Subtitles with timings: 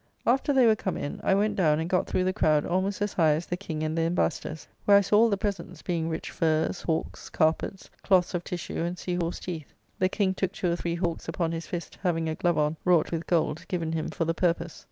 [0.25, 3.13] After they were come in, I went down and got through the croude almost as
[3.13, 6.31] high as the King and the Embassadors, where I saw all the presents, being rich
[6.31, 9.73] furs, hawks, carpets, cloths of tissue, and sea horse teeth.
[9.99, 13.11] The King took two or three hawks upon his fist, having a glove on, wrought
[13.11, 14.79] with gold, given him for the purpose.